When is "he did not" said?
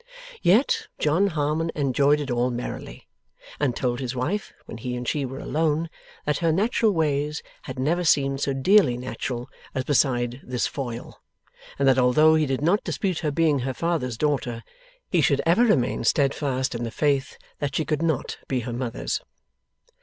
12.33-12.83